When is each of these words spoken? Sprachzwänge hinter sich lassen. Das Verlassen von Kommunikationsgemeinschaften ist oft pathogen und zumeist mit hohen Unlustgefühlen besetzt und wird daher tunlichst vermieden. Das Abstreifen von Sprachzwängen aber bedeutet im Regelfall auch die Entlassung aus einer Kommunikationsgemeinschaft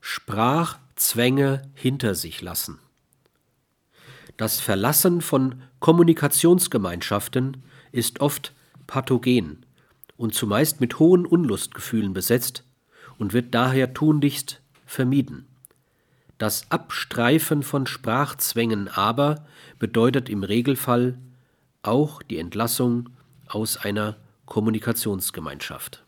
Sprachzwänge 0.00 1.62
hinter 1.74 2.14
sich 2.14 2.40
lassen. 2.42 2.78
Das 4.36 4.60
Verlassen 4.60 5.20
von 5.20 5.62
Kommunikationsgemeinschaften 5.80 7.62
ist 7.92 8.20
oft 8.20 8.54
pathogen 8.86 9.66
und 10.16 10.34
zumeist 10.34 10.80
mit 10.80 10.98
hohen 10.98 11.26
Unlustgefühlen 11.26 12.12
besetzt 12.12 12.64
und 13.18 13.32
wird 13.32 13.54
daher 13.54 13.92
tunlichst 13.92 14.60
vermieden. 14.86 15.46
Das 16.38 16.70
Abstreifen 16.70 17.62
von 17.62 17.86
Sprachzwängen 17.86 18.88
aber 18.88 19.46
bedeutet 19.78 20.30
im 20.30 20.42
Regelfall 20.42 21.18
auch 21.82 22.22
die 22.22 22.38
Entlassung 22.38 23.10
aus 23.46 23.76
einer 23.76 24.16
Kommunikationsgemeinschaft 24.46 26.02